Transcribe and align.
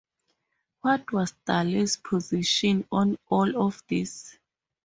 What 0.81 1.13
was 1.13 1.35
Dale's 1.45 1.97
position 1.97 2.87
on 2.91 3.19
all 3.29 3.67
of 3.67 3.83
this? 3.87 4.35